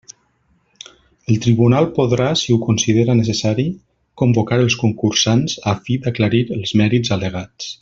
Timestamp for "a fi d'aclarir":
5.75-6.43